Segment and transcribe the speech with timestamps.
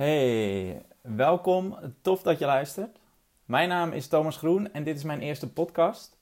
[0.00, 1.76] Hey, welkom.
[2.02, 2.98] Tof dat je luistert.
[3.44, 6.18] Mijn naam is Thomas Groen en dit is mijn eerste podcast.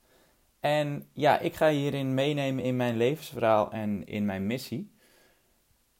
[0.60, 4.92] En ja, ik ga hierin meenemen in mijn levensverhaal en in mijn missie.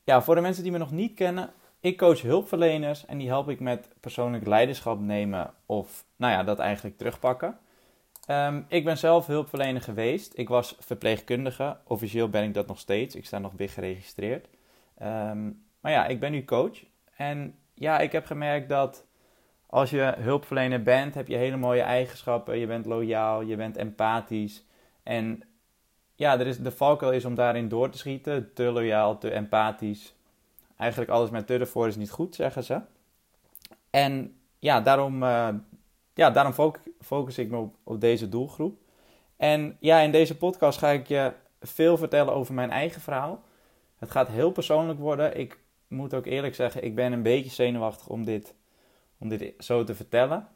[0.05, 3.49] Ja, voor de mensen die me nog niet kennen, ik coach hulpverleners en die help
[3.49, 7.59] ik met persoonlijk leiderschap nemen of, nou ja, dat eigenlijk terugpakken.
[8.31, 10.39] Um, ik ben zelf hulpverlener geweest.
[10.39, 11.77] Ik was verpleegkundige.
[11.85, 13.15] Officieel ben ik dat nog steeds.
[13.15, 14.49] Ik sta nog big geregistreerd.
[15.03, 16.85] Um, maar ja, ik ben nu coach.
[17.17, 19.07] En ja, ik heb gemerkt dat
[19.67, 22.59] als je hulpverlener bent, heb je hele mooie eigenschappen.
[22.59, 24.65] Je bent loyaal, je bent empathisch.
[25.03, 25.43] En
[26.15, 28.53] ja, er is, de valkuil is om daarin door te schieten.
[28.55, 30.15] Te loyaal, te empathisch.
[30.77, 32.81] Eigenlijk alles met te ervoor is niet goed, zeggen ze.
[33.91, 35.49] En ja, daarom, uh,
[36.15, 38.79] ja, daarom focus ik me op, op deze doelgroep.
[39.37, 43.43] En ja, in deze podcast ga ik je veel vertellen over mijn eigen verhaal.
[43.99, 45.39] Het gaat heel persoonlijk worden.
[45.39, 45.59] Ik
[45.89, 48.55] moet ook eerlijk zeggen, ik ben een beetje zenuwachtig om dit,
[49.19, 50.49] om dit zo te vertellen.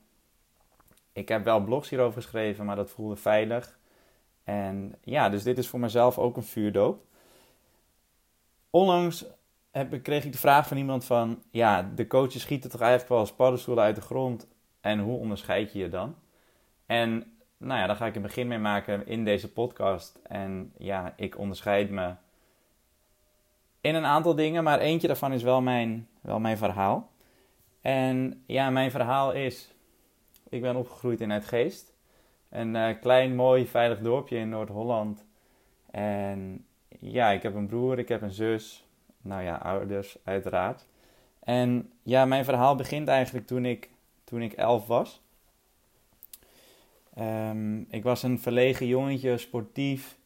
[1.12, 3.78] Ik heb wel blogs hierover geschreven, maar dat voelde veilig.
[4.44, 7.04] En ja, dus dit is voor mezelf ook een vuurdoop.
[8.70, 9.24] Onlangs
[9.70, 11.42] heb, kreeg ik de vraag van iemand van...
[11.50, 14.46] Ja, de coaches schieten toch eigenlijk wel als paddenstoelen uit de grond.
[14.80, 16.14] En hoe onderscheid je je dan?
[16.86, 20.18] En nou ja, daar ga ik een begin mee maken in deze podcast.
[20.22, 22.14] En ja, ik onderscheid me
[23.82, 27.10] in een aantal dingen, maar eentje daarvan is wel mijn, wel mijn verhaal.
[27.80, 29.74] En ja, mijn verhaal is:
[30.48, 31.92] ik ben opgegroeid in het Geest,
[32.48, 35.24] een uh, klein, mooi, veilig dorpje in Noord-Holland.
[35.90, 38.86] En ja, ik heb een broer, ik heb een zus,
[39.20, 40.86] nou ja, ouders, uiteraard.
[41.40, 43.90] En ja, mijn verhaal begint eigenlijk toen ik,
[44.24, 45.20] toen ik elf was.
[47.18, 50.16] Um, ik was een verlegen jongetje, sportief.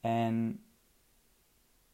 [0.00, 0.64] En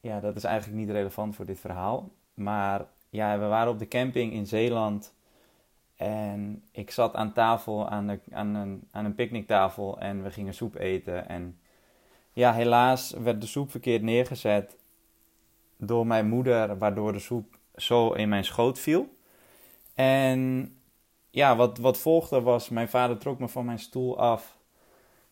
[0.03, 2.11] ja, dat is eigenlijk niet relevant voor dit verhaal.
[2.35, 5.15] Maar ja, we waren op de camping in Zeeland.
[5.97, 10.01] En ik zat aan tafel, aan, de, aan een, aan een picknicktafel.
[10.01, 11.29] En we gingen soep eten.
[11.29, 11.59] En
[12.33, 14.77] ja, helaas werd de soep verkeerd neergezet
[15.77, 16.79] door mijn moeder.
[16.79, 19.17] Waardoor de soep zo in mijn schoot viel.
[19.95, 20.73] En
[21.31, 24.57] ja, wat, wat volgde was, mijn vader trok me van mijn stoel af.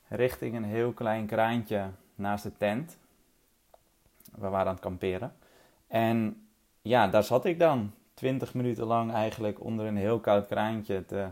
[0.09, 2.99] Richting een heel klein kraantje naast de tent
[4.31, 5.37] we waren aan het kamperen.
[5.87, 6.49] En
[6.83, 7.93] ja, daar zat ik dan.
[8.15, 11.29] Twintig minuten lang eigenlijk onder een heel koud kraantje te,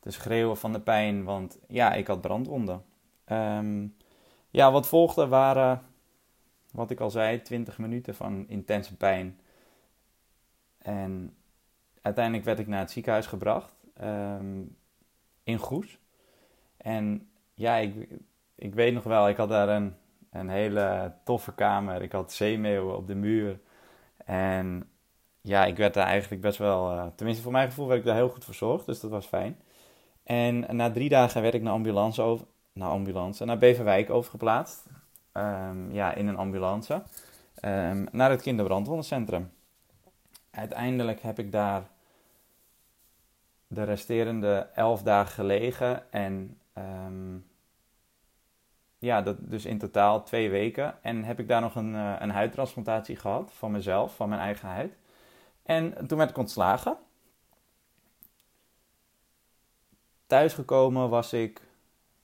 [0.00, 1.24] schreeuwen van de pijn.
[1.24, 2.84] Want ja, ik had brandwonden.
[3.26, 3.96] Um,
[4.50, 5.82] ja, wat volgde waren,
[6.70, 9.40] wat ik al zei, 20 minuten van intense pijn.
[10.78, 11.36] En
[12.02, 13.74] uiteindelijk werd ik naar het ziekenhuis gebracht.
[14.02, 14.76] Um,
[15.44, 15.98] in Goes.
[16.76, 18.08] En ja, ik,
[18.54, 19.94] ik weet nog wel, ik had daar een
[20.34, 22.02] een hele toffe kamer.
[22.02, 23.60] Ik had zeemeeuwen op de muur.
[24.24, 24.88] En
[25.40, 28.14] ja, ik werd daar eigenlijk best wel, uh, tenminste voor mijn gevoel werd ik daar
[28.14, 29.58] heel goed verzorgd, dus dat was fijn.
[30.24, 34.86] En na drie dagen werd ik naar ambulance, over, naar ambulance, naar Beverwijk overgeplaatst.
[35.32, 37.02] Um, ja, in een ambulance.
[37.64, 39.52] Um, naar het kinderbrandwondencentrum.
[40.50, 41.82] Uiteindelijk heb ik daar
[43.66, 47.46] de resterende elf dagen gelegen en um,
[49.04, 51.02] ja, dat, dus in totaal twee weken.
[51.02, 54.68] En heb ik daar nog een, uh, een huidtransplantatie gehad van mezelf, van mijn eigen
[54.68, 54.96] huid.
[55.62, 56.96] En toen werd ik ontslagen.
[60.26, 61.62] Thuisgekomen was ik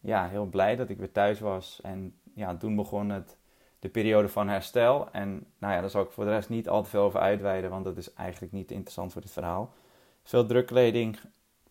[0.00, 1.80] ja, heel blij dat ik weer thuis was.
[1.82, 3.36] En ja, toen begon het,
[3.78, 5.10] de periode van herstel.
[5.12, 7.70] En nou ja, daar zal ik voor de rest niet al te veel over uitweiden,
[7.70, 9.74] want dat is eigenlijk niet interessant voor dit verhaal.
[10.22, 11.18] Veel drukkleding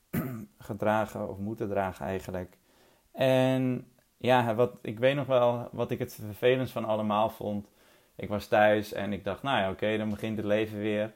[0.58, 2.58] gedragen of moeten dragen eigenlijk.
[3.12, 3.88] En
[4.22, 7.68] ja, wat, ik weet nog wel wat ik het vervelendst van allemaal vond.
[8.16, 11.13] Ik was thuis en ik dacht, nou ja, oké, dan begint het leven weer.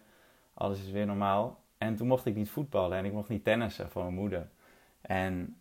[0.53, 1.59] Alles is weer normaal.
[1.77, 4.49] En toen mocht ik niet voetballen en ik mocht niet tennissen voor mijn moeder.
[5.01, 5.57] En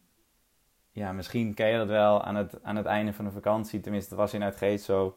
[0.93, 3.81] ja, misschien ken je dat wel aan het, aan het einde van de vakantie.
[3.81, 5.17] Tenminste, was in Uitgeest zo.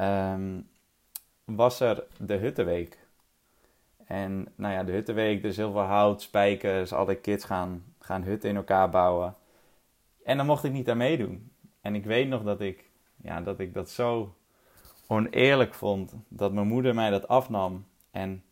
[0.00, 0.68] Um,
[1.44, 2.98] was er de Huttenweek.
[4.06, 6.92] En nou ja, de Huttenweek, is heel veel hout, spijkers.
[6.92, 9.34] Alle kids gaan, gaan hutten in elkaar bouwen.
[10.24, 11.49] En dan mocht ik niet aan meedoen.
[11.80, 14.34] En ik weet nog dat ik, ja, dat ik dat zo
[15.06, 16.14] oneerlijk vond.
[16.28, 17.86] Dat mijn moeder mij dat afnam.
[18.10, 18.44] En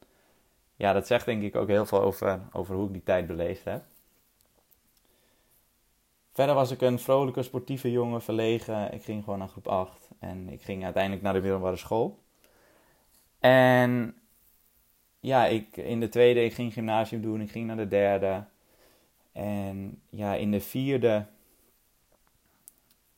[0.77, 3.65] ja, dat zegt denk ik ook heel veel over, over hoe ik die tijd beleefd
[3.65, 3.85] heb.
[6.33, 8.93] Verder was ik een vrolijke, sportieve jongen, verlegen.
[8.93, 10.09] Ik ging gewoon naar groep 8.
[10.19, 12.19] En ik ging uiteindelijk naar de middelbare school.
[13.39, 14.17] En
[15.21, 17.41] ja, ik, in de tweede, ik ging gymnasium doen.
[17.41, 18.45] Ik ging naar de derde.
[19.33, 21.27] En ja, in de vierde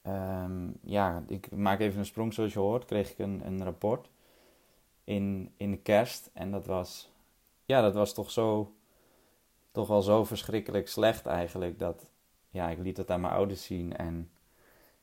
[0.06, 2.84] Um, ja, ik maak even een sprong zoals je hoort.
[2.84, 4.08] Kreeg ik een, een rapport
[5.04, 6.30] in, in de kerst.
[6.32, 7.10] En dat was
[7.70, 8.74] ja, dat was toch zo,
[9.70, 11.78] toch wel zo verschrikkelijk slecht eigenlijk.
[11.78, 12.10] Dat,
[12.50, 14.30] ja, ik liet dat aan mijn ouders zien en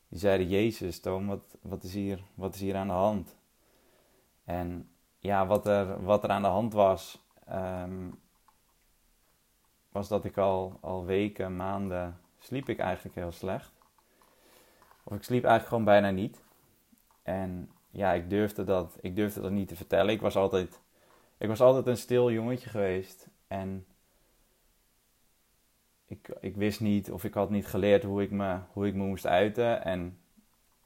[0.07, 3.35] die zeiden, Jezus, Toon, wat, wat, is hier, wat is hier aan de hand?
[4.43, 4.89] En
[5.19, 8.09] ja, wat er, wat er aan de hand was, ehm,
[9.91, 13.71] was dat ik al, al weken, maanden, sliep ik eigenlijk heel slecht.
[15.09, 16.43] Of ik sliep eigenlijk gewoon bijna niet.
[17.23, 20.13] En ja, ik durfde dat, ik durfde dat niet te vertellen.
[20.13, 20.81] Ik was altijd,
[21.37, 23.27] ik was altijd een stil jongetje geweest.
[23.47, 23.85] En
[26.05, 29.03] ik, ik wist niet of ik had niet geleerd hoe ik me, hoe ik me
[29.03, 29.83] moest uiten.
[29.83, 30.19] En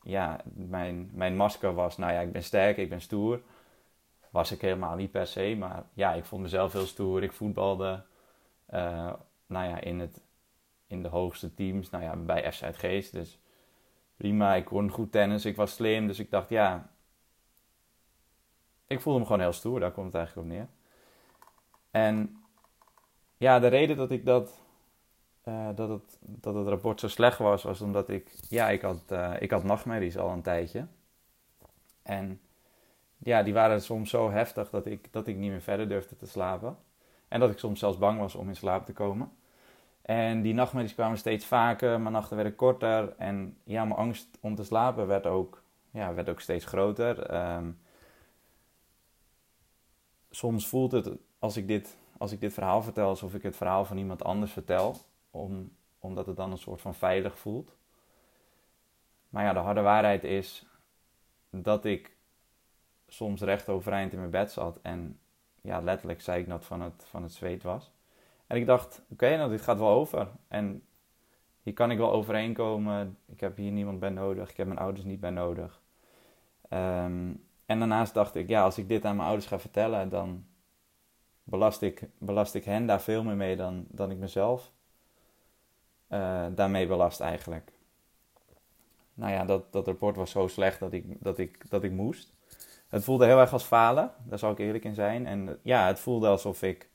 [0.01, 3.41] ja, mijn, mijn masker was, nou ja, ik ben sterk, ik ben stoer.
[4.29, 7.24] Was ik helemaal niet per se, maar ja, ik vond mezelf heel stoer.
[7.24, 8.03] Ik voetbalde,
[8.74, 9.13] uh,
[9.45, 10.21] nou ja, in, het,
[10.88, 13.12] in de hoogste teams, nou ja, bij FC.
[13.12, 13.40] Dus
[14.21, 16.07] prima, ik kon goed tennis, ik was slim.
[16.07, 16.89] Dus ik dacht, ja,
[18.88, 20.68] ik voelde me gewoon heel stoer, daar komt het eigenlijk op neer.
[21.91, 22.44] En
[23.38, 24.62] ja, de reden dat ik dat,
[25.45, 29.03] uh, dat, het, dat het rapport zo slecht was, was omdat ik, ja, ik had,
[29.12, 30.88] uh, ik had nachtmerries al een tijdje.
[32.03, 32.41] En
[33.17, 36.27] ja, die waren soms zo heftig dat ik, dat ik niet meer verder durfde te
[36.27, 36.77] slapen.
[37.27, 39.31] En dat ik soms zelfs bang was om in slaap te komen.
[40.01, 43.15] En die nachtmerries kwamen steeds vaker, mijn nachten werden korter.
[43.18, 47.33] En ja, mijn angst om te slapen werd ook, ja, werd ook steeds groter.
[47.56, 47.80] Um,
[50.30, 51.09] soms voelt het,
[51.39, 54.51] als ik, dit, als ik dit verhaal vertel, alsof ik het verhaal van iemand anders
[54.51, 54.95] vertel.
[55.31, 57.75] Om, omdat het dan een soort van veilig voelt.
[59.30, 60.65] Maar ja, de harde waarheid is
[61.50, 62.15] dat ik
[63.07, 64.80] soms recht overeind in mijn bed zat.
[64.81, 65.19] En
[65.62, 67.92] ja, letterlijk zei ik dat van het, van het zweet was.
[68.51, 70.27] En ik dacht, oké, nou dit gaat wel over.
[70.48, 70.83] En
[71.62, 73.18] hier kan ik wel overeen komen.
[73.25, 74.50] Ik heb hier niemand bij nodig.
[74.50, 75.81] Ik heb mijn ouders niet bij nodig.
[76.69, 80.45] Um, en daarnaast dacht ik, ja, als ik dit aan mijn ouders ga vertellen, dan
[81.44, 84.71] belast ik, belast ik hen daar veel meer mee dan, dan ik mezelf
[86.09, 87.71] uh, daarmee belast eigenlijk.
[89.13, 92.33] Nou ja, dat, dat rapport was zo slecht dat ik, dat, ik, dat ik moest.
[92.88, 95.25] Het voelde heel erg als falen, daar zal ik eerlijk in zijn.
[95.25, 96.90] En ja, het voelde alsof ik,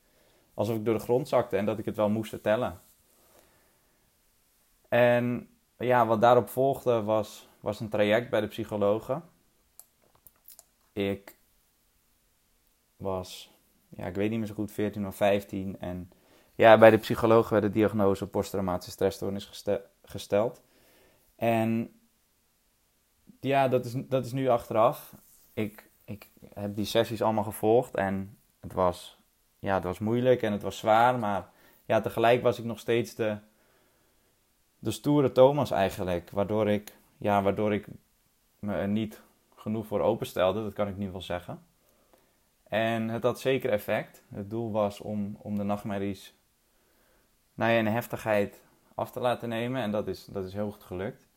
[0.57, 2.81] alsof ik door de grond zakte en dat ik het wel moest vertellen.
[4.87, 9.23] En ja, wat daarop volgde was, was een traject bij de psychologen.
[10.93, 11.37] Ik
[12.95, 13.51] was,
[13.89, 15.79] ja, ik weet niet meer zo goed, 14 of 15.
[15.79, 16.11] En
[16.55, 19.65] ja, bij de psycholoog werd de diagnose posttraumatische stressstoornis
[20.03, 20.61] gesteld.
[21.35, 21.99] En
[23.39, 25.15] ja, dat is, dat is nu achteraf.
[25.53, 29.16] Ik, ik heb die sessies allemaal gevolgd en het was,
[29.59, 31.19] ja, het was moeilijk en het was zwaar.
[31.19, 31.49] Maar
[31.85, 33.37] ja, tegelijk was ik nog steeds de,
[34.79, 36.29] de stoere Thomas eigenlijk.
[36.29, 37.87] Waardoor ik, ja, waardoor ik
[38.59, 39.21] me er niet
[39.55, 41.65] genoeg voor openstelde, dat kan ik nu wel zeggen.
[42.63, 44.23] En het had zeker effect.
[44.29, 46.35] Het doel was om, om de nachtmerries
[47.53, 48.61] ja, in heftigheid
[48.95, 49.81] af te laten nemen.
[49.81, 51.27] En dat is, dat is heel goed gelukt.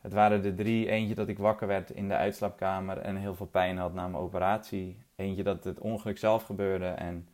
[0.00, 0.88] Het waren er drie.
[0.88, 4.22] Eentje dat ik wakker werd in de uitslaapkamer en heel veel pijn had na mijn
[4.22, 5.02] operatie.
[5.20, 6.86] Eentje dat het ongeluk zelf gebeurde.
[6.86, 7.28] En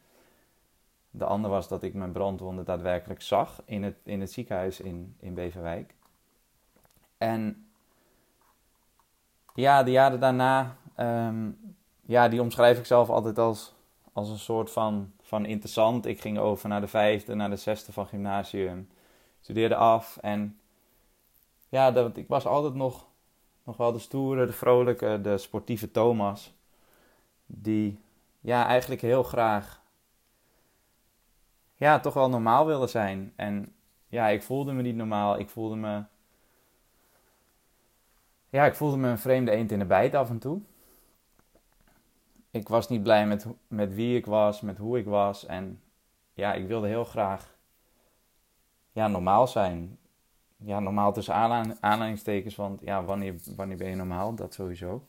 [1.10, 5.16] de andere was dat ik mijn brandwonden daadwerkelijk zag in het, in het ziekenhuis in,
[5.20, 5.94] in Beverwijk.
[7.18, 7.66] En
[9.54, 13.74] ja, de jaren daarna, um, ja, die omschrijf ik zelf altijd als,
[14.12, 16.06] als een soort van, van interessant.
[16.06, 18.88] Ik ging over naar de vijfde, naar de zesde van gymnasium,
[19.40, 20.58] studeerde af en
[21.68, 23.06] ja, dat, ik was altijd nog,
[23.64, 26.55] nog wel de stoere, de vrolijke, de sportieve Thomas.
[27.46, 28.00] Die
[28.40, 29.82] ja, eigenlijk heel graag
[31.74, 33.32] ja, toch wel normaal wilde zijn.
[33.36, 33.74] En
[34.08, 35.38] ja, ik voelde me niet normaal.
[35.38, 36.04] Ik voelde me
[38.56, 40.60] ja, ik voelde me een vreemde eend in de bijt af en toe.
[42.50, 45.46] Ik was niet blij met, met wie ik was, met hoe ik was.
[45.46, 45.80] En
[46.34, 47.56] ja, ik wilde heel graag
[48.92, 49.98] ja, normaal zijn.
[50.56, 51.34] Ja, normaal tussen
[51.80, 54.34] aanleidingstekens, want ja, wanneer, wanneer ben je normaal?
[54.34, 55.06] Dat sowieso.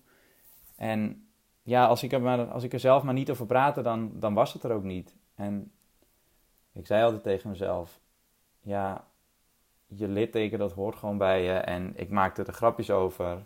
[0.75, 1.26] En
[1.67, 4.33] ja, als ik, er maar, als ik er zelf maar niet over praatte, dan, dan
[4.33, 5.15] was het er ook niet.
[5.35, 5.71] En
[6.73, 7.99] ik zei altijd tegen mezelf,
[8.61, 9.07] ja,
[9.87, 11.51] je litteken, dat hoort gewoon bij je.
[11.51, 13.45] En ik maakte er grapjes over.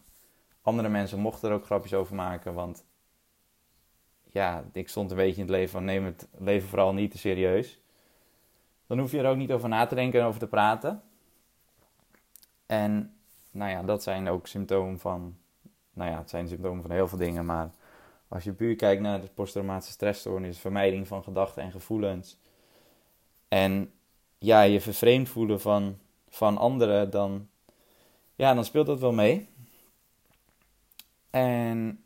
[0.61, 2.85] Andere mensen mochten er ook grapjes over maken, want
[4.23, 7.17] ja, ik stond een beetje in het leven van neem het leven vooral niet te
[7.17, 7.79] serieus.
[8.87, 11.01] Dan hoef je er ook niet over na te denken en over te praten.
[12.65, 13.15] En
[13.51, 15.37] nou ja, dat zijn ook symptomen van,
[15.93, 17.71] nou ja, het zijn symptomen van heel veel dingen, maar
[18.31, 22.37] als je puur kijkt naar de posttraumatische stressstoornis, vermijding van gedachten en gevoelens.
[23.47, 23.93] En
[24.37, 27.49] ja, je vervreemd voelen van van anderen, dan,
[28.35, 29.49] ja, dan speelt dat wel mee.
[31.29, 32.03] En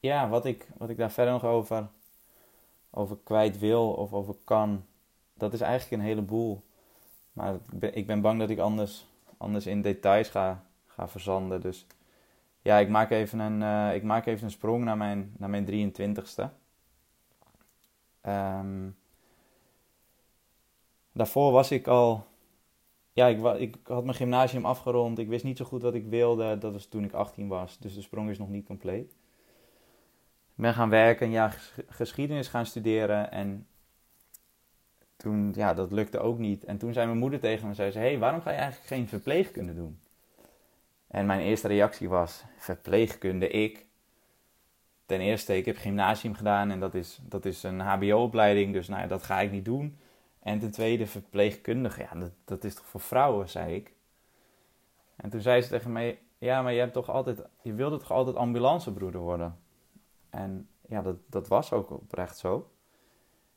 [0.00, 1.88] ja, wat ik, wat ik daar verder nog over,
[2.90, 4.84] over kwijt wil of over kan,
[5.34, 6.62] dat is eigenlijk een heleboel.
[7.32, 10.64] Maar ik ben, ik ben bang dat ik anders, anders in details ga,
[10.94, 11.60] ga verzanden.
[11.60, 11.86] Dus
[12.62, 15.92] ja, ik maak even een, uh, ik maak even een sprong naar mijn, naar mijn
[15.92, 16.44] 23ste.
[18.26, 18.96] Um,
[21.12, 22.26] daarvoor was ik al.
[23.12, 25.18] Ja, ik, ik had mijn gymnasium afgerond.
[25.18, 26.58] Ik wist niet zo goed wat ik wilde.
[26.58, 27.78] Dat was toen ik 18 was.
[27.78, 29.10] Dus de sprong is nog niet compleet.
[30.54, 33.32] Ik ben gaan werken, een jaar geschiedenis gaan studeren.
[33.32, 33.66] En
[35.16, 36.64] toen, ja, dat lukte ook niet.
[36.64, 39.08] En toen zei mijn moeder tegen me, zei ze, hey, waarom ga je eigenlijk geen
[39.08, 40.00] verpleegkunde doen?
[41.10, 43.86] En mijn eerste reactie was, verpleegkunde, ik?
[45.06, 49.00] Ten eerste, ik heb gymnasium gedaan en dat is, dat is een hbo-opleiding, dus nou
[49.00, 49.98] ja, dat ga ik niet doen.
[50.42, 53.92] En ten tweede, verpleegkundige, ja, dat, dat is toch voor vrouwen, zei ik.
[55.16, 58.10] En toen zei ze tegen mij, ja, maar je, hebt toch altijd, je wilde toch
[58.10, 59.58] altijd ambulancebroeder worden?
[60.30, 62.70] En ja, dat, dat was ook oprecht zo.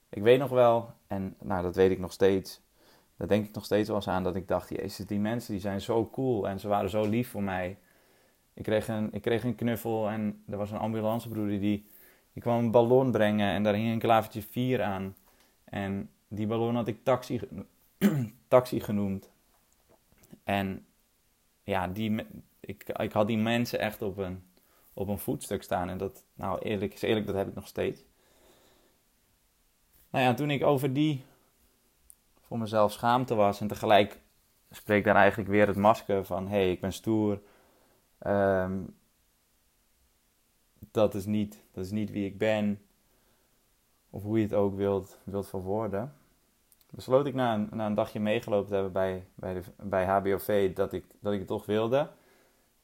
[0.10, 2.62] Ik weet nog wel, en nou, dat weet ik nog steeds.
[3.24, 5.62] Daar denk ik nog steeds wel eens aan dat ik dacht: Jezus, die mensen die
[5.62, 7.78] zijn zo cool en ze waren zo lief voor mij.
[8.54, 11.86] Ik kreeg een, ik kreeg een knuffel en er was een ambulancebroeder die,
[12.34, 15.16] die kwam een ballon brengen en daar hing een klavertje 4 aan.
[15.64, 17.42] En die ballon had ik taxi,
[18.48, 19.30] taxi genoemd.
[20.44, 20.86] En
[21.64, 22.26] ja, die,
[22.60, 24.44] ik, ik had die mensen echt op een,
[24.94, 25.90] op een voetstuk staan.
[25.90, 28.04] En dat, nou eerlijk is eerlijk, dat heb ik nog steeds.
[30.10, 31.24] Nou ja, toen ik over die
[32.54, 34.20] voor mezelf schaamte was en tegelijk
[34.70, 37.42] spreek daar eigenlijk weer het masker van: hé, hey, ik ben stoer.
[38.20, 38.82] Ehm,
[40.92, 42.82] dat, is niet, dat is niet wie ik ben.
[44.10, 46.14] Of hoe je het ook wilt, wilt verwoorden.
[46.90, 50.74] Besloot ik na een, na een dagje meegelopen te hebben bij, bij, de, bij HBOV
[50.74, 52.10] dat ik, dat ik het toch wilde.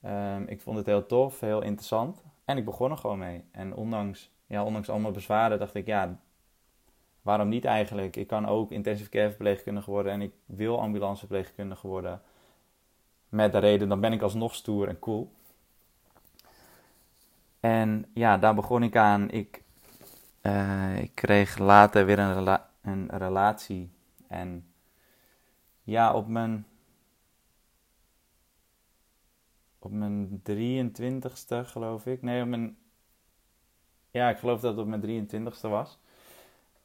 [0.05, 2.23] Um, ik vond het heel tof, heel interessant.
[2.45, 3.43] En ik begon er gewoon mee.
[3.51, 6.19] En ondanks, ja, ondanks allemaal bezwaren dacht ik, ja,
[7.29, 8.15] waarom niet eigenlijk?
[8.15, 12.21] Ik kan ook intensive care verpleegkundige worden en ik wil ambulanceverpleegkundige worden.
[13.29, 15.31] Met de reden, dan ben ik alsnog stoer en cool.
[17.59, 19.29] En ja, daar begon ik aan.
[19.31, 19.63] Ik,
[20.41, 23.89] uh, ik kreeg later weer een, een relatie.
[24.27, 24.73] En
[25.83, 26.65] ja, op mijn,
[29.79, 32.21] op mijn 23ste geloof ik.
[32.21, 32.77] Nee, op mijn,
[34.11, 35.99] ja, ik geloof dat het op mijn 23ste was.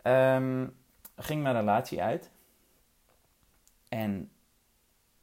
[0.07, 0.77] Um,
[1.17, 2.31] ging mijn relatie uit.
[3.89, 4.31] En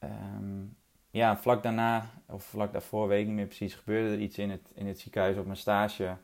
[0.03, 0.77] um,
[1.09, 4.49] ja, vlak daarna, of vlak daarvoor, weet ik niet meer precies, gebeurde er iets in
[4.49, 6.17] het, in het ziekenhuis op mijn stage.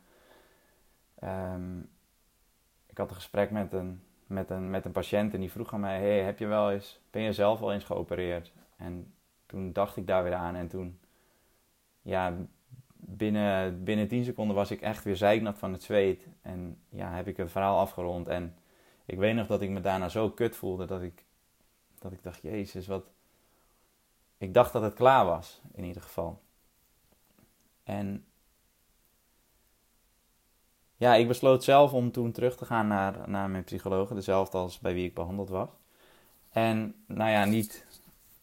[1.24, 1.90] Um,
[2.86, 5.80] ik had een gesprek met een, met, een, met een patiënt en die vroeg aan
[5.80, 8.52] mij: hey, heb je wel eens, ben je zelf al eens geopereerd?
[8.76, 9.14] En
[9.46, 11.00] toen dacht ik daar weer aan en toen,
[12.02, 12.34] ja,
[13.00, 16.27] binnen, binnen 10 seconden was ik echt weer zeiknat van het zweet.
[16.42, 18.27] En ja, heb ik het verhaal afgerond.
[18.27, 18.56] En
[19.06, 21.24] ik weet nog dat ik me daarna zo kut voelde dat ik,
[22.00, 23.06] dat ik dacht, jezus, wat...
[24.38, 26.42] Ik dacht dat het klaar was, in ieder geval.
[27.84, 28.25] En
[30.96, 34.80] ja, ik besloot zelf om toen terug te gaan naar, naar mijn psycholoog, dezelfde als
[34.80, 35.70] bij wie ik behandeld was.
[36.50, 37.86] En nou ja, niet,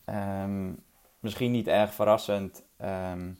[0.05, 0.83] um,
[1.19, 3.39] misschien niet erg verrassend, um,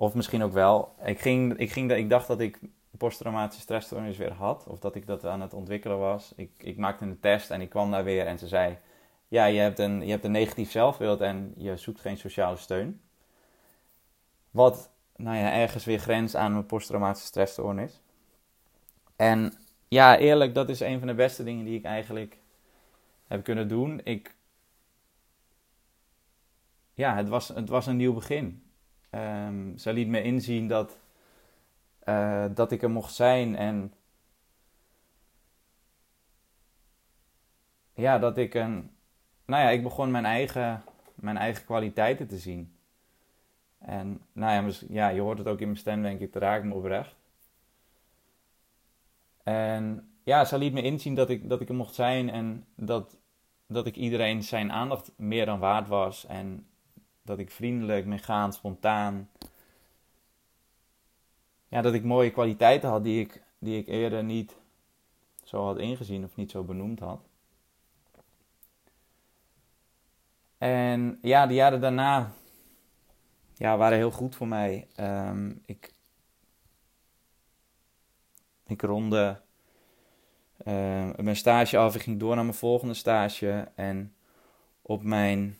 [0.00, 0.94] of misschien ook wel.
[1.04, 2.58] Ik, ging, ik, ging, ik dacht dat ik
[2.98, 4.66] posttraumatische stressstoornis weer had.
[4.66, 6.32] Of dat ik dat aan het ontwikkelen was.
[6.36, 8.78] Ik, ik maakte een test en ik kwam daar weer en ze zei...
[9.28, 13.00] Ja, je hebt een, je hebt een negatief zelfbeeld en je zoekt geen sociale steun.
[14.50, 18.00] Wat, nou ja, ergens weer grens aan mijn posttraumatische stressstoornis.
[19.16, 19.52] En
[19.88, 22.38] ja, eerlijk, dat is een van de beste dingen die ik eigenlijk
[23.26, 24.00] heb kunnen doen.
[24.04, 24.34] Ik...
[26.94, 28.67] Ja, het was, het was een nieuw begin.
[29.10, 30.98] Um, ze liet me inzien dat,
[32.04, 33.92] uh, dat ik er mocht zijn en
[37.94, 38.90] ja, dat ik een.
[39.44, 40.82] Nou ja, ik begon mijn eigen,
[41.14, 42.72] mijn eigen kwaliteiten te zien.
[43.78, 46.68] En nou ja, ja, je hoort het ook in mijn stem, denk ik, te raken
[46.68, 47.14] me oprecht.
[49.42, 53.16] En ja, ze liet me inzien dat ik, dat ik er mocht zijn en dat,
[53.66, 56.26] dat ik iedereen zijn aandacht meer dan waard was.
[56.26, 56.66] En
[57.28, 59.30] dat ik vriendelijk, meegaand, spontaan.
[61.68, 64.56] Ja, dat ik mooie kwaliteiten had die ik, die ik eerder niet
[65.44, 67.20] zo had ingezien of niet zo benoemd had.
[70.58, 72.32] En ja, de jaren daarna
[73.54, 74.86] ja, waren heel goed voor mij.
[75.00, 75.92] Um, ik,
[78.66, 79.40] ik ronde
[80.66, 81.94] uh, mijn stage af.
[81.94, 83.68] Ik ging door naar mijn volgende stage.
[83.74, 84.14] En
[84.82, 85.57] op mijn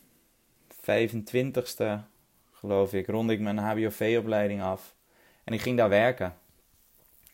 [0.88, 2.06] 25ste,
[2.52, 4.94] geloof ik, ronde ik mijn HBOV-opleiding af.
[5.44, 6.36] En ik ging daar werken.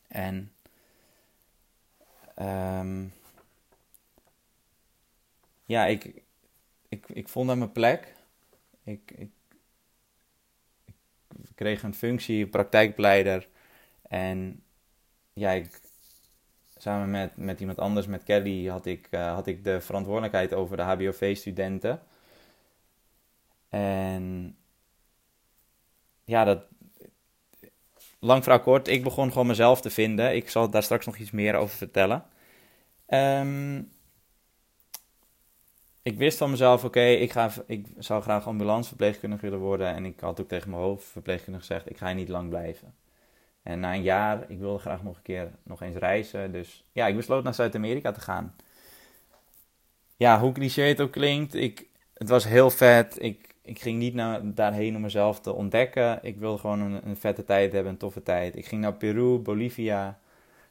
[0.09, 0.53] En
[2.39, 3.13] um,
[5.65, 6.23] ja, ik,
[6.89, 8.15] ik, ik vond aan mijn plek.
[8.85, 9.31] Ik, ik,
[11.55, 13.49] kreeg een functie, praktijkbeleider.
[14.03, 14.63] En
[15.33, 15.81] ja, ik,
[16.77, 20.77] samen met, met iemand anders, met Kelly, had ik, uh, had ik de verantwoordelijkheid over
[20.77, 22.03] de HBOV-studenten.
[23.75, 24.57] En
[26.25, 26.63] ja, dat.
[28.19, 30.35] Lang verhaal kort, ik begon gewoon mezelf te vinden.
[30.35, 32.25] Ik zal daar straks nog iets meer over vertellen.
[33.09, 33.93] Um,
[36.03, 39.95] ik wist van mezelf, oké, ik ik, ik zou graag ambulanceverpleegkundige willen worden.
[39.95, 42.95] En ik had ook tegen mijn hoofdverpleegkundige gezegd, ik ga hier niet lang blijven.
[43.63, 46.53] En na een jaar, ik wilde graag nog een keer nog eens reizen.
[46.53, 48.57] Dus ja, ik besloot naar Zuid-Amerika te gaan.
[50.17, 53.23] Ja, hoe cliché het ook klinkt, ik, het was heel vet.
[53.23, 56.19] Ik, ik ging niet naar, daarheen om mezelf te ontdekken.
[56.23, 58.57] Ik wilde gewoon een, een vette tijd hebben, een toffe tijd.
[58.57, 60.05] Ik ging naar Peru, Bolivia.
[60.05, 60.19] Daar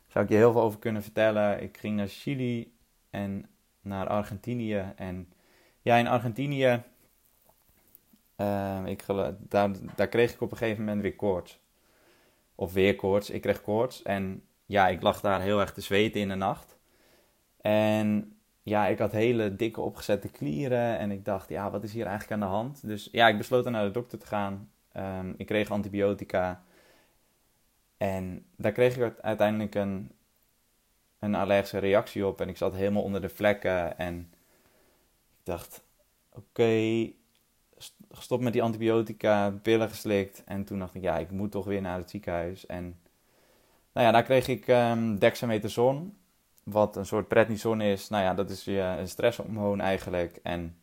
[0.08, 1.62] zou ik je heel veel over kunnen vertellen.
[1.62, 2.74] Ik ging naar Chili
[3.10, 3.46] en
[3.82, 4.94] naar Argentinië.
[4.96, 5.34] En
[5.82, 6.84] ja, in Argentinië,
[8.38, 9.06] uh, ik,
[9.40, 11.60] daar, daar kreeg ik op een gegeven moment weer koorts.
[12.56, 13.30] Of weer koorts.
[13.30, 16.78] Ik kreeg koorts en ja, ik lag daar heel erg te zweten in de nacht.
[17.62, 18.33] En
[18.63, 22.41] ja, ik had hele dikke opgezette klieren en ik dacht, ja, wat is hier eigenlijk
[22.41, 22.88] aan de hand?
[22.88, 24.70] Dus ja, ik besloot naar de dokter te gaan.
[24.98, 26.63] Um, ik kreeg antibiotica.
[27.98, 30.12] En daar kreeg ik uiteindelijk een,
[31.20, 33.98] een allergische reactie op en ik zat helemaal onder de vlekken.
[33.98, 34.34] En
[35.29, 35.84] ik dacht,
[36.29, 37.15] oké, okay,
[38.12, 40.43] stop met die antibiotica, pillen geslikt.
[40.43, 42.65] En toen dacht ik, ja, ik moet toch weer naar het ziekenhuis.
[42.65, 43.00] En
[43.93, 46.17] nou ja, daar kreeg ik um, dexamethason,
[46.63, 48.10] wat een soort prednison is.
[48.10, 50.39] Nou ja, dat is je een stresshormoon eigenlijk.
[50.43, 50.77] En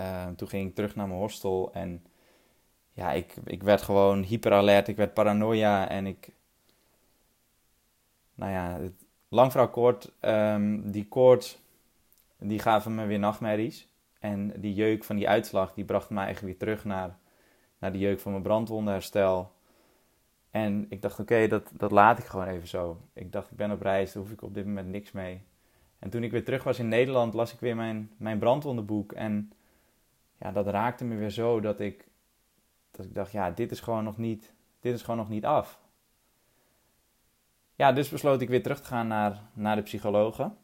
[0.00, 2.04] uh, toen ging ik terug naar mijn hostel en
[2.92, 6.30] ja, ik, ik werd gewoon hyperalert, ik werd paranoia en ik
[8.34, 8.78] nou ja,
[9.28, 11.58] lang verhaal kort, um, die koorts,
[12.38, 13.88] die gaven me weer nachtmerries.
[14.18, 17.18] En die jeuk van die uitslag, die bracht me eigenlijk weer terug naar,
[17.78, 19.52] naar de jeuk van mijn brandwondenherstel.
[20.50, 23.00] En ik dacht, oké, dat, dat laat ik gewoon even zo.
[23.12, 25.42] Ik dacht, ik ben op reis, daar hoef ik op dit moment niks mee.
[25.98, 29.12] En toen ik weer terug was in Nederland, las ik weer mijn, mijn brandwondenboek.
[29.12, 29.52] En
[30.38, 32.08] ja, dat raakte me weer zo dat ik,
[32.90, 35.80] dat ik dacht, ja, dit is gewoon nog niet, dit is gewoon nog niet af
[37.80, 40.56] ja, dus besloot ik weer terug te gaan naar, naar de psychologen.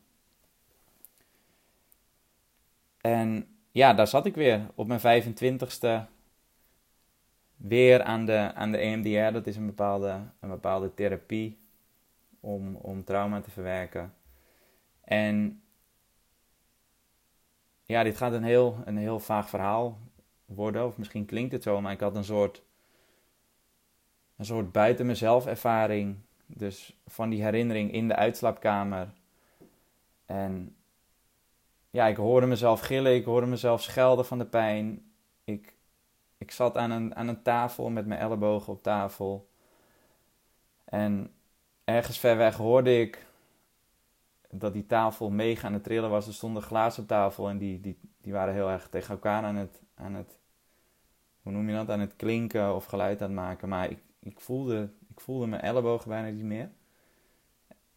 [3.01, 6.15] En ja, daar zat ik weer op mijn 25ste.
[7.56, 9.32] Weer aan de, aan de EMDR.
[9.32, 11.58] Dat is een bepaalde, een bepaalde therapie
[12.40, 14.14] om, om trauma te verwerken.
[15.00, 15.62] En
[17.84, 19.98] ja, dit gaat een heel, een heel vaag verhaal
[20.44, 20.86] worden.
[20.86, 22.62] Of misschien klinkt het zo, maar ik had een soort,
[24.36, 26.16] een soort buiten mezelf ervaring
[26.46, 29.12] dus van die herinnering in de uitslaapkamer.
[30.26, 30.76] En
[31.90, 35.10] ja, ik hoorde mezelf gillen, ik hoorde mezelf schelden van de pijn.
[35.44, 35.75] Ik,
[36.38, 39.49] ik zat aan een, aan een tafel met mijn ellebogen op tafel.
[40.85, 41.33] En
[41.85, 43.27] ergens ver weg hoorde ik
[44.51, 46.27] dat die tafel mega aan het trillen was.
[46.27, 49.57] Er stonden glazen op tafel en die, die, die waren heel erg tegen elkaar aan
[49.57, 50.38] het, aan het,
[51.42, 53.68] hoe noem je dat, aan het klinken of geluid aan het maken.
[53.68, 56.70] Maar ik, ik voelde ik voelde mijn ellebogen bijna niet meer.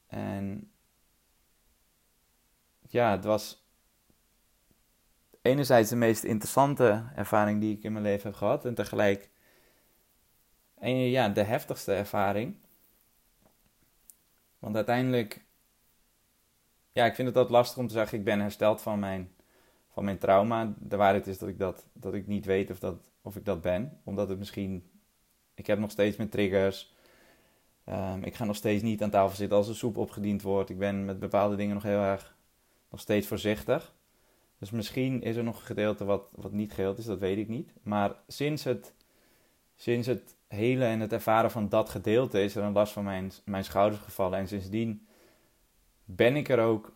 [0.07, 0.71] En
[2.87, 3.63] ja, het was
[5.41, 8.65] enerzijds de meest interessante ervaring die ik in mijn leven heb gehad.
[8.65, 9.29] En tegelijk
[10.79, 12.55] en ja, de heftigste ervaring.
[14.59, 15.45] Want uiteindelijk,
[16.91, 19.31] ja, ik vind het altijd lastig om te zeggen, ik ben hersteld van mijn,
[19.91, 20.73] van mijn trauma.
[20.77, 23.61] De waarheid is dat ik, dat, dat ik niet weet of, dat, of ik dat
[23.61, 23.99] ben.
[24.03, 24.89] Omdat het misschien,
[25.53, 26.93] ik heb nog steeds mijn triggers.
[27.85, 30.69] Um, ik ga nog steeds niet aan tafel zitten als er soep opgediend wordt.
[30.69, 32.35] Ik ben met bepaalde dingen nog heel erg,
[32.89, 33.93] nog steeds voorzichtig.
[34.59, 37.47] Dus misschien is er nog een gedeelte wat, wat niet geheeld is, dat weet ik
[37.47, 37.73] niet.
[37.81, 38.93] Maar sinds het,
[39.75, 43.31] sinds het hele en het ervaren van dat gedeelte is er een last van mijn,
[43.43, 44.39] mijn schouders gevallen.
[44.39, 45.07] En sindsdien
[46.05, 46.93] ben ik er ook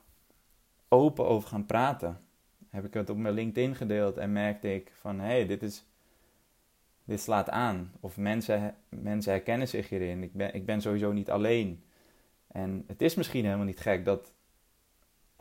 [0.87, 2.21] open over gaan praten.
[2.69, 5.85] Heb ik het op mijn LinkedIn gedeeld en merkte ik van hé, hey, dit is
[7.03, 7.91] dit slaat aan.
[7.99, 10.23] Of mensen, mensen herkennen zich hierin.
[10.23, 11.83] Ik ben, ik ben sowieso niet alleen.
[12.47, 14.33] En het is misschien helemaal niet gek dat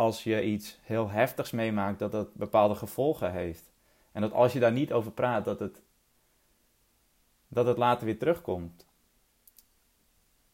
[0.03, 3.73] als je iets heel heftigs meemaakt, dat dat bepaalde gevolgen heeft.
[4.13, 5.83] En dat als je daar niet over praat, dat het,
[7.49, 8.87] dat het later weer terugkomt.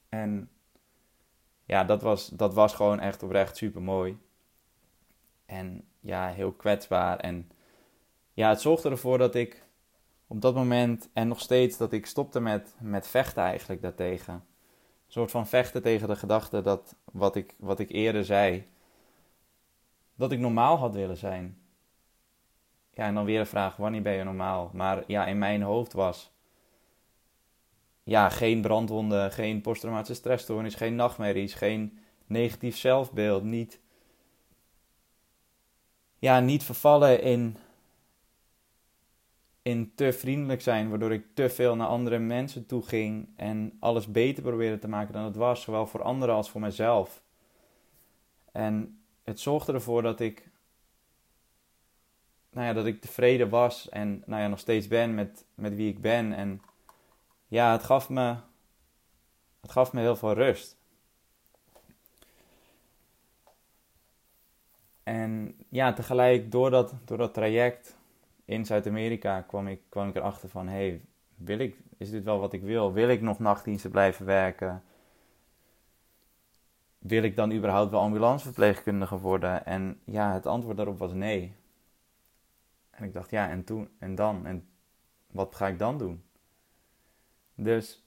[0.09, 0.51] En
[1.65, 4.19] ja, dat was, dat was gewoon echt oprecht super mooi.
[5.47, 7.19] En ja, heel kwetsbaar.
[7.19, 7.51] En
[8.33, 9.65] ja, het zorgde ervoor dat ik
[10.27, 14.45] op dat moment en nog steeds dat ik stopte met, met vechten eigenlijk daartegen.
[15.07, 18.67] soort van vechten tegen de gedachte dat wat ik, wat ik eerder zei,
[20.18, 21.59] dat ik normaal had willen zijn.
[22.90, 24.70] Ja, en dan weer de vraag, wanneer ben je normaal?
[24.72, 26.31] Maar ja, in mijn hoofd was,
[28.02, 33.81] ja, geen brandwonden, geen posttraumatische stressstoornis, geen nachtmerries, geen negatief zelfbeeld, niet,
[36.18, 37.57] ja, niet vervallen in,
[39.62, 44.07] in te vriendelijk zijn, waardoor ik te veel naar andere mensen toe ging en alles
[44.07, 47.22] beter probeerde te maken dan het was, zowel voor anderen als voor mezelf.
[48.52, 48.98] En
[49.29, 50.49] het zorgde ervoor dat ik,
[52.51, 55.88] nou ja, dat ik tevreden was en nou ja, nog steeds ben met, met wie
[55.88, 56.33] ik ben.
[56.33, 56.62] En
[57.49, 58.37] ja, het gaf me,
[59.61, 60.77] het gaf me heel veel rust.
[65.03, 67.97] En ja, tegelijk door dat, door dat traject
[68.45, 70.69] in Zuid-Amerika kwam ik, kwam ik erachter van...
[70.69, 71.01] hey,
[71.37, 72.93] wil ik, is dit wel wat ik wil?
[72.93, 74.83] Wil ik nog nachtdiensten blijven werken?
[76.99, 79.67] Wil ik dan überhaupt wel ambulanceverpleegkundige worden?
[79.67, 81.55] En ja, het antwoord daarop was nee.
[82.91, 84.47] En ik dacht, ja, en toen, en dan?
[84.47, 84.69] En
[85.27, 86.23] wat ga ik dan doen?
[87.55, 88.05] Dus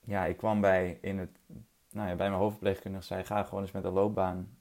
[0.00, 1.38] ja, ik kwam bij, in het,
[1.90, 4.58] nou ja, bij mijn hoofdverpleegkundige zei: ga gewoon eens met een, loopbaan,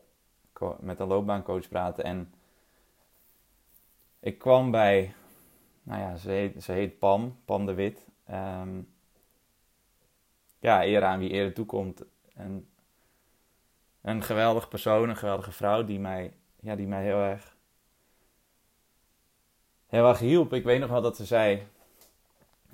[0.79, 2.03] met een loopbaancoach praten.
[2.03, 2.33] En
[4.19, 5.13] ik kwam bij,
[5.83, 8.07] nou ja, ze heet, ze heet Pam, Pam de Wit.
[8.31, 8.93] Um,
[10.59, 12.03] ja, eer aan wie eerder toekomt.
[12.33, 12.67] En
[14.03, 17.55] een geweldige persoon, een geweldige vrouw die mij, ja, die mij heel erg,
[19.87, 20.53] heel erg hielp.
[20.53, 21.67] Ik weet nog wel dat ze zei,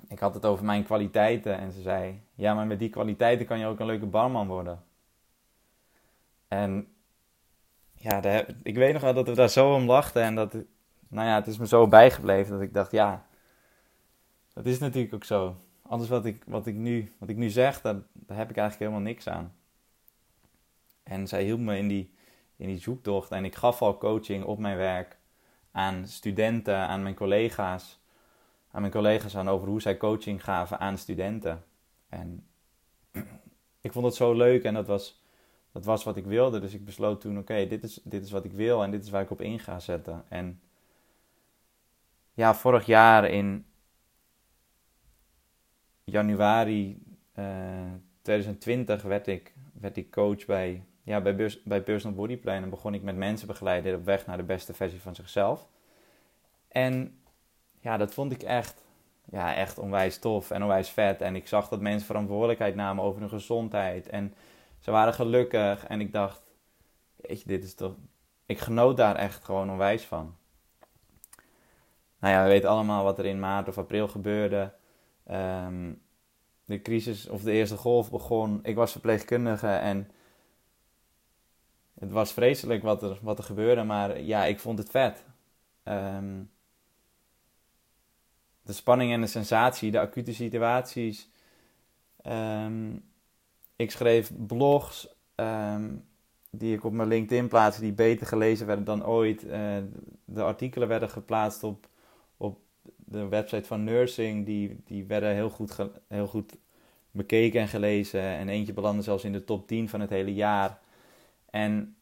[0.08, 3.58] ik had het over mijn kwaliteiten en ze zei, ja, maar met die kwaliteiten kan
[3.58, 4.82] je ook een leuke barman worden.
[6.48, 6.88] En
[7.94, 10.52] ja, ik weet nog wel dat we daar zo om lachten en dat,
[11.08, 13.26] nou ja, het is me zo bijgebleven dat ik dacht, ja,
[14.52, 15.56] dat is natuurlijk ook zo.
[15.82, 17.94] Anders wat ik, wat ik, nu, wat ik nu zeg, daar
[18.26, 19.54] heb ik eigenlijk helemaal niks aan.
[21.10, 22.14] En zij hielp me in die,
[22.56, 25.18] in die zoektocht en ik gaf al coaching op mijn werk
[25.70, 28.00] aan studenten, aan mijn collega's
[28.70, 31.64] aan mijn collega's aan over hoe zij coaching gaven aan studenten.
[32.08, 32.46] En
[33.80, 35.22] ik vond het zo leuk en dat was,
[35.72, 36.60] dat was wat ik wilde.
[36.60, 39.10] Dus ik besloot toen, oké, dit, is, dit is wat ik wil en dit is
[39.10, 40.24] waar ik op in ga zetten.
[40.28, 40.60] En
[42.34, 43.66] ja, vorig jaar in
[46.04, 47.02] januari
[48.22, 53.02] 2020 eh, werd ik, werd ik coach bij, ja, bij, bij Personal Body begon ik
[53.02, 55.68] met mensen begeleiden op weg naar de beste versie van zichzelf.
[56.68, 57.20] En
[57.80, 58.84] ja, dat vond ik echt,
[59.24, 61.20] ja, echt onwijs tof en onwijs vet.
[61.20, 64.08] En ik zag dat mensen verantwoordelijkheid namen over hun gezondheid.
[64.08, 64.34] En
[64.78, 65.86] ze waren gelukkig.
[65.86, 66.52] En ik dacht,
[67.16, 67.94] weet je, dit is toch...
[68.46, 70.36] Ik genoot daar echt gewoon onwijs van.
[72.18, 74.72] Nou ja, we weten allemaal wat er in maart of april gebeurde.
[75.26, 75.92] Ehm,
[76.64, 78.58] de crisis of de eerste golf begon.
[78.62, 80.10] Ik was verpleegkundige en
[82.00, 85.24] het was vreselijk wat er, wat er gebeurde, maar ja, ik vond het vet.
[85.84, 86.50] Um,
[88.62, 91.30] de spanning en de sensatie, de acute situaties.
[92.22, 92.92] Ehm,
[93.76, 95.88] ik schreef blogs ehm,
[96.50, 99.44] die ik op mijn LinkedIn plaatste, die beter gelezen werden dan ooit.
[99.44, 99.76] Uh,
[100.24, 101.88] de artikelen werden geplaatst op,
[102.36, 102.58] op
[102.96, 105.76] de website van Nursing, die, die werden heel goed,
[106.08, 106.56] heel goed
[107.10, 108.22] bekeken en gelezen.
[108.22, 110.80] En eentje belandde zelfs in de top 10 van het hele jaar.
[111.50, 111.96] En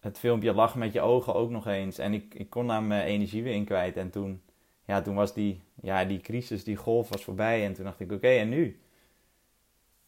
[0.00, 1.98] het filmpje Lach met je ogen ook nog eens.
[1.98, 3.96] En ik, ik kon daar mijn energie weer in kwijt.
[3.96, 4.42] En toen,
[4.84, 7.64] ja, toen was die, ja, die crisis, die golf was voorbij.
[7.64, 8.80] En toen dacht ik, oké, en nu?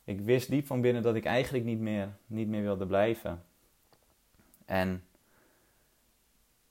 [0.05, 3.43] Ik wist diep van binnen dat ik eigenlijk niet meer, niet meer wilde blijven.
[4.65, 5.05] En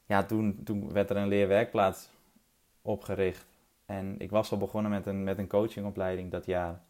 [0.05, 2.09] ja, toen, toen werd er een leerwerkplaats
[2.81, 3.45] opgericht.
[3.85, 6.81] En ik was al begonnen met een, met een coachingopleiding dat jaar.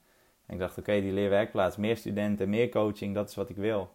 [0.51, 3.93] Ik dacht, oké, die leerwerkplaats, meer studenten, meer coaching, dat is wat ik wil.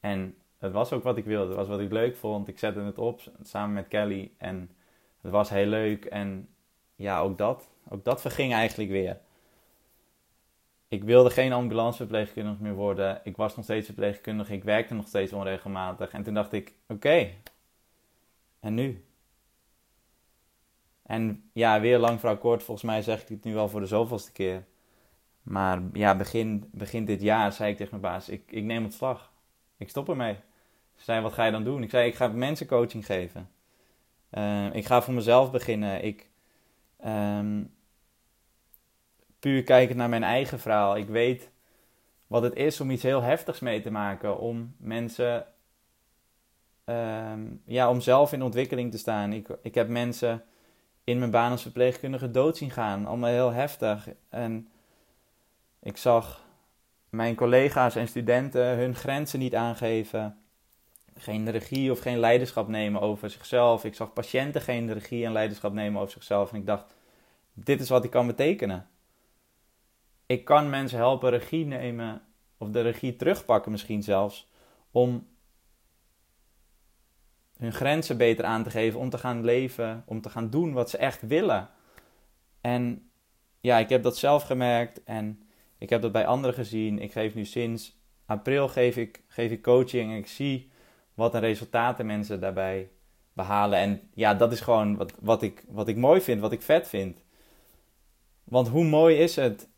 [0.00, 1.46] En het was ook wat ik wilde.
[1.46, 2.48] Het was wat ik leuk vond.
[2.48, 4.30] Ik zette het op samen met Kelly.
[4.36, 4.70] En
[5.20, 6.04] het was heel leuk.
[6.04, 6.48] En
[6.94, 7.68] ja, ook dat.
[7.88, 9.18] Ook dat verging eigenlijk weer.
[10.88, 13.20] Ik wilde geen ambulanceverpleegkundige meer worden.
[13.24, 14.52] Ik was nog steeds verpleegkundige.
[14.52, 16.10] Ik werkte nog steeds onregelmatig.
[16.10, 17.30] En toen dacht ik, oké.
[18.60, 19.04] En nu?
[21.02, 22.62] En ja, weer lang verhaal kort.
[22.62, 24.64] Volgens mij zeg ik het nu wel voor de zoveelste keer.
[25.46, 29.32] Maar ja, begin, begin dit jaar zei ik tegen mijn baas, ik, ik neem ontslag.
[29.76, 30.34] Ik stop ermee.
[30.94, 31.82] Ze zei, wat ga je dan doen?
[31.82, 33.50] Ik zei, ik ga mensen coaching geven.
[34.30, 36.04] Uh, ik ga voor mezelf beginnen.
[36.04, 36.28] Ik,
[37.06, 37.74] um,
[39.38, 40.96] puur kijken naar mijn eigen verhaal.
[40.96, 41.50] Ik weet
[42.26, 44.38] wat het is om iets heel heftigs mee te maken.
[44.38, 45.46] Om mensen,
[46.84, 49.32] um, ja, om zelf in ontwikkeling te staan.
[49.32, 50.44] Ik, ik heb mensen
[51.04, 53.06] in mijn baan als verpleegkundige dood zien gaan.
[53.06, 54.08] Allemaal heel heftig.
[54.28, 54.68] En
[55.86, 56.44] Ik zag
[57.08, 60.38] mijn collega's en studenten hun grenzen niet aangeven.
[61.14, 63.84] Geen regie of geen leiderschap nemen over zichzelf.
[63.84, 66.52] Ik zag patiënten geen regie en leiderschap nemen over zichzelf.
[66.52, 66.94] En ik dacht,
[67.52, 68.88] dit is wat ik kan betekenen.
[70.26, 72.22] Ik kan mensen helpen regie nemen,
[72.58, 74.48] of de regie terugpakken misschien zelfs,
[74.90, 75.26] om
[77.56, 80.90] hun grenzen beter aan te geven, om te gaan leven, om te gaan doen wat
[80.90, 81.68] ze echt willen.
[82.60, 83.10] En
[83.60, 85.40] ja, ik heb dat zelf gemerkt en
[85.86, 86.98] ik heb dat bij anderen gezien.
[86.98, 90.70] Ik geef nu sinds april geef ik, geef ik coaching en ik zie
[91.14, 92.90] wat een resultaten mensen daarbij
[93.32, 93.78] behalen.
[93.78, 96.88] En ja, dat is gewoon wat, wat, ik, wat ik mooi vind, wat ik vet
[96.88, 97.24] vind.
[98.44, 99.68] Want hoe mooi is het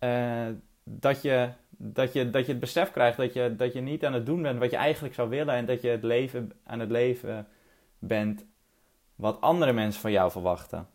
[0.00, 0.46] uh,
[0.84, 4.12] dat, je, dat, je, dat je het besef krijgt dat je, dat je niet aan
[4.12, 5.54] het doen bent wat je eigenlijk zou willen.
[5.54, 7.46] En dat je het leven aan het leven
[7.98, 8.46] bent
[9.14, 10.88] wat andere mensen van jou verwachten.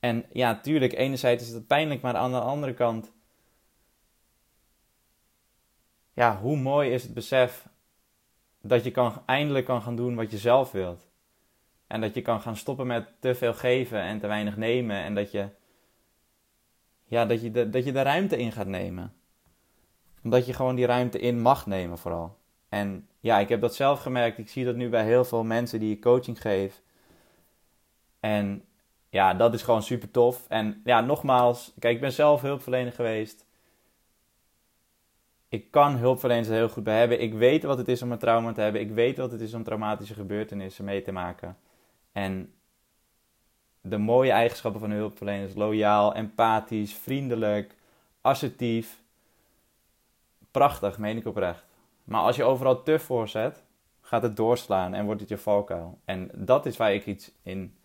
[0.00, 3.12] En ja, tuurlijk, enerzijds is het pijnlijk, maar aan de andere kant
[6.14, 7.66] ja, hoe mooi is het besef
[8.60, 11.08] dat je kan, eindelijk kan gaan doen wat je zelf wilt.
[11.86, 14.96] En dat je kan gaan stoppen met te veel geven en te weinig nemen.
[14.96, 15.48] En dat je,
[17.04, 19.12] ja, dat je, de, dat je de ruimte in gaat nemen.
[20.22, 22.38] Omdat je gewoon die ruimte in mag nemen vooral.
[22.68, 24.38] En ja, ik heb dat zelf gemerkt.
[24.38, 26.82] Ik zie dat nu bij heel veel mensen die ik coaching geef.
[28.20, 28.64] En
[29.08, 30.48] ja, dat is gewoon super tof.
[30.48, 33.46] En ja, nogmaals, kijk, ik ben zelf hulpverlener geweest
[35.48, 37.20] ik kan hulpverleners er heel goed bij hebben.
[37.20, 38.80] Ik weet wat het is om een trauma te hebben.
[38.80, 41.56] Ik weet wat het is om traumatische gebeurtenissen mee te maken.
[42.12, 42.52] En
[43.80, 47.74] de mooie eigenschappen van een hulpverlener loyaal, empathisch, vriendelijk,
[48.20, 49.02] assertief.
[50.50, 51.64] Prachtig, meen ik oprecht.
[52.04, 53.62] Maar als je overal te voor zet,
[54.00, 55.98] gaat het doorslaan en wordt het je valkuil.
[56.04, 57.76] En dat is waar ik iets in.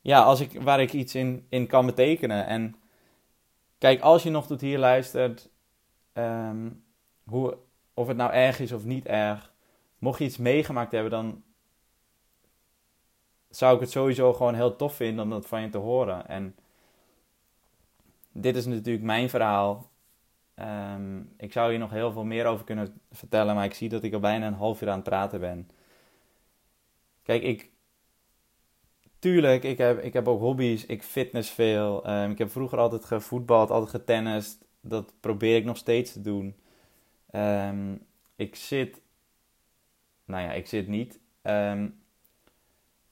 [0.00, 2.46] Ja, als ik, waar ik iets in, in kan betekenen.
[2.46, 2.76] En
[3.78, 5.48] kijk, als je nog tot hier luistert
[6.18, 6.70] Ehm,
[7.24, 7.58] hoe,
[7.94, 9.52] of het nou erg is of niet erg.
[9.98, 11.42] Mocht je iets meegemaakt hebben, dan
[13.48, 16.28] zou ik het sowieso gewoon heel tof vinden om dat van je te horen.
[16.28, 16.56] En
[18.32, 19.90] dit is natuurlijk mijn verhaal.
[20.54, 24.02] Ehm, ik zou hier nog heel veel meer over kunnen vertellen, maar ik zie dat
[24.02, 25.70] ik al bijna een half uur aan het praten ben.
[27.22, 27.70] Kijk, ik.
[29.18, 30.86] Tuurlijk, ik heb, ik heb ook hobby's.
[30.86, 32.10] Ik fitness veel.
[32.10, 36.54] Um, ik heb vroeger altijd gevoetbald, altijd getennist dat probeer ik nog steeds te doen.
[37.30, 37.94] Ehm,
[38.36, 39.00] ik zit,
[40.24, 41.20] nou ja, ik zit niet.
[41.42, 41.88] Ehm,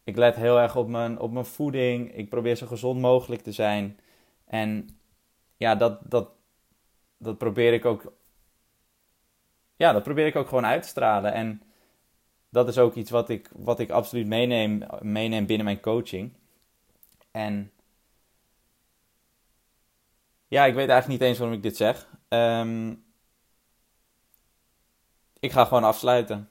[0.05, 2.15] ik let heel erg op mijn, op mijn voeding.
[2.15, 3.99] Ik probeer zo gezond mogelijk te zijn.
[4.45, 4.89] En
[5.57, 6.31] ja, dat, dat,
[7.19, 8.13] dat probeer ik ook.
[9.77, 11.33] Ja, dat probeer ik ook gewoon uit te stralen.
[11.33, 11.63] En
[12.49, 16.33] dat is ook iets wat ik, wat ik absoluut meeneem, meeneem binnen mijn coaching.
[17.31, 17.71] En
[20.49, 22.09] ja, ik weet eigenlijk niet eens waarom ik dit zeg.
[22.29, 22.95] Ehm,
[25.41, 26.51] ik ga gewoon afsluiten.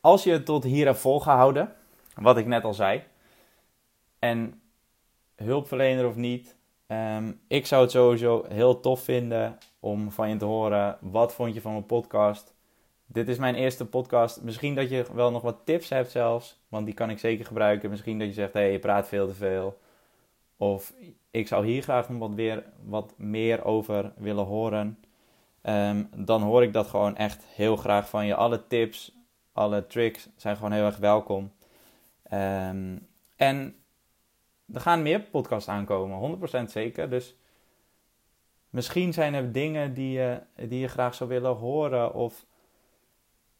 [0.00, 1.76] Als je het tot hier hebt volgehouden,
[2.14, 3.02] wat ik net al zei,
[4.18, 4.62] en
[5.36, 10.44] hulpverlener of niet, um, ik zou het sowieso heel tof vinden om van je te
[10.44, 10.98] horen.
[11.00, 12.54] Wat vond je van mijn podcast?
[13.06, 14.42] Dit is mijn eerste podcast.
[14.42, 17.90] Misschien dat je wel nog wat tips hebt zelfs, want die kan ik zeker gebruiken.
[17.90, 19.78] Misschien dat je zegt, hé, hey, je praat veel te veel.
[20.60, 20.92] Of
[21.30, 24.98] ik zou hier graag wat, weer, wat meer over willen horen.
[25.62, 28.34] Um, dan hoor ik dat gewoon echt heel graag van je.
[28.34, 29.16] Alle tips,
[29.52, 31.52] alle tricks zijn gewoon heel erg welkom.
[32.32, 33.76] Um, en
[34.72, 37.10] er gaan meer podcasts aankomen, 100% zeker.
[37.10, 37.36] Dus
[38.70, 42.14] misschien zijn er dingen die je, die je graag zou willen horen.
[42.14, 42.46] Of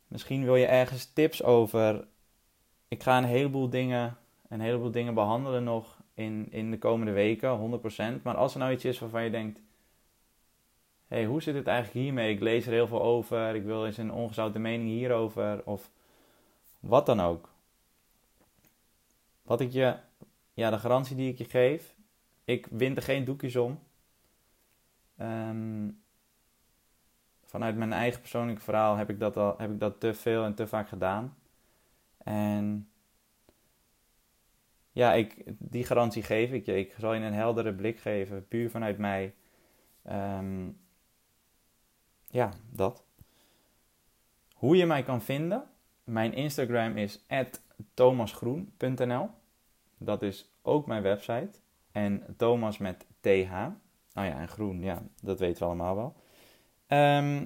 [0.09, 2.07] misschien wil je ergens tips over.
[2.89, 4.17] Ik ga een heleboel dingen,
[4.49, 7.81] een heleboel dingen behandelen nog in, in de komende weken,
[8.19, 8.23] 100%.
[8.23, 9.63] Maar als er nou iets is waarvan je denkt:
[11.07, 12.35] hey, hoe zit het eigenlijk hiermee?
[12.35, 15.91] Ik lees er heel veel over, ik wil eens een ongezouten mening hierover, of
[16.81, 17.49] wat dan ook.
[19.43, 19.97] Wat ik je,
[20.55, 21.95] ja, de garantie die ik je geef,
[22.45, 23.79] ik wint er geen doekjes om.
[25.21, 26.03] Um,
[27.45, 30.55] vanuit mijn eigen persoonlijke verhaal heb ik dat, al, heb ik dat te veel en
[30.55, 31.37] te vaak gedaan.
[32.19, 32.90] En
[34.93, 36.79] ja, ik, die garantie geef ik je.
[36.79, 39.35] Ik zal je een heldere blik geven, puur vanuit mij.
[40.03, 40.69] Ehm,
[42.27, 43.05] ja, dat.
[44.55, 45.65] Hoe je mij kan vinden.
[46.05, 47.27] Mijn Instagram is
[47.95, 49.31] thomasgroen.nl.
[49.99, 51.51] Dat is ook mijn website.
[51.93, 53.53] En Thomas met TH.
[54.15, 56.15] Oh ja, en groen, ja, dat weten we allemaal wel.
[56.87, 57.45] Ehm,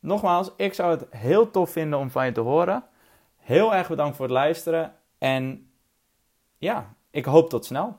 [0.00, 2.84] nogmaals, ik zou het heel tof vinden om van je te horen.
[3.36, 4.94] Heel erg bedankt voor het luisteren.
[5.18, 5.71] En
[6.62, 7.96] ja, ik hoop tot snel.